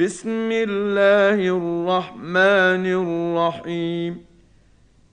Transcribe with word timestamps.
بسم 0.00 0.52
الله 0.52 1.38
الرحمن 1.56 2.86
الرحيم. 2.86 4.24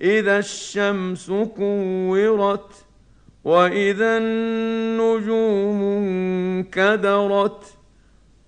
إذا 0.02 0.40
الشمس 0.40 1.32
كورت 1.32 2.72
وإذا 3.44 4.18
النجوم 4.18 5.82
انكدرت 5.84 7.64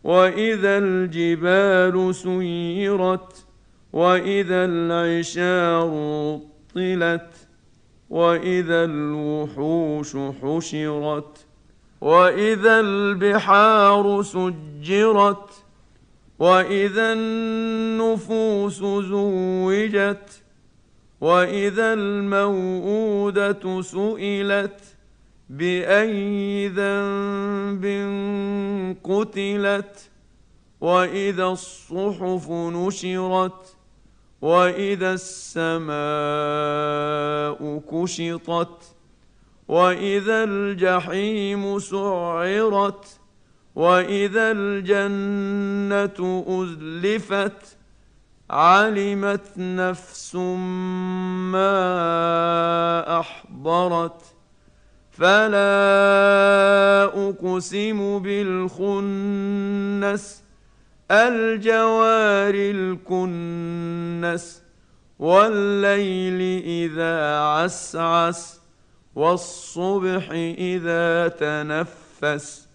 وإذا 0.03 0.77
الجبال 0.77 2.15
سيرت 2.15 3.45
وإذا 3.93 4.65
العشار 4.65 5.91
طلت 6.75 7.31
وإذا 8.09 8.83
الوحوش 8.83 10.17
حشرت 10.41 11.45
وإذا 12.01 12.79
البحار 12.79 14.21
سجرت 14.21 15.68
وإذا 16.39 17.13
النفوس 17.13 18.79
زوجت 18.79 20.43
وإذا 21.21 21.93
الموءودة 21.93 23.81
سئلت 23.81 24.81
بأي 25.49 26.67
ذنب 26.67 27.85
قتلت 29.03 30.09
وإذا 30.81 31.45
الصحف 31.45 32.49
نشرت 32.49 33.75
وإذا 34.41 35.13
السماء 35.13 35.99
كشطت 37.91 38.95
وإذا 39.67 40.43
الجحيم 40.43 41.79
سعرت 41.79 43.19
واذا 43.79 44.51
الجنه 44.51 46.43
ازلفت 46.47 47.77
علمت 48.49 49.57
نفس 49.57 50.35
ما 51.55 53.19
احضرت 53.19 54.21
فلا 55.11 57.03
اقسم 57.03 58.19
بالخنس 58.19 59.63
الجوار 61.11 62.53
الكنس 62.55 64.63
والليل 65.19 66.63
اذا 66.63 67.39
عسعس 67.39 68.61
والصبح 69.15 70.29
اذا 70.57 71.27
تنفس 71.27 72.68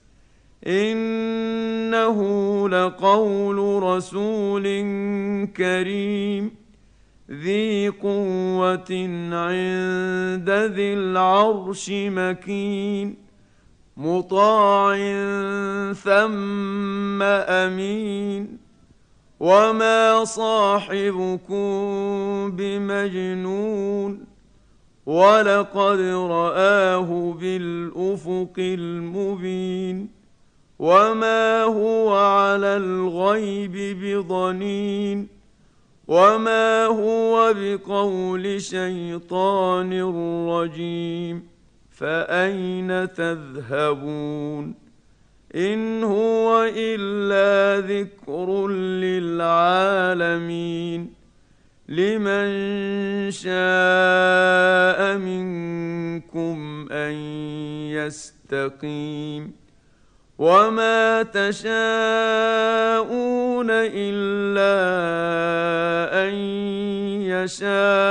إنه 0.67 2.19
لقول 2.69 3.83
رسول 3.83 4.63
كريم. 5.57 6.51
ذي 7.31 7.89
قوة 7.89 9.09
عند 9.33 10.51
ذي 10.51 10.95
العرش 10.95 11.91
مكين. 11.91 13.17
مطاع 13.97 14.97
ثم 15.93 17.23
أمين. 17.23 18.59
وما 19.41 20.25
صاحبكم 20.25 21.77
بمجنون. 22.57 24.25
ولقد 25.07 26.01
رآه 26.01 27.33
بالأفق 27.41 28.55
المبين. 28.59 30.24
وما 30.79 31.63
هو 31.63 32.17
على 32.17 32.77
الغيب 32.77 33.99
بضنين 34.03 35.29
وما 36.09 36.85
هو 36.87 37.55
بقول 37.57 38.63
شيطان 38.63 40.03
رجيم 40.49 41.49
فاين 41.91 43.13
تذهبون 43.13 44.75
ان 45.55 46.05
هو 46.05 46.71
الا 46.77 47.81
ذكر 47.87 48.69
للعالمين 49.85 51.13
لمن 51.89 52.51
شاء 53.31 55.19
منكم 55.19 56.89
ان 56.91 57.13
يستقيم 57.91 59.64
وما 60.39 61.23
تشاءون 61.23 61.71
الا 63.71 64.75
ان 66.29 66.35
يشاء 67.23 68.04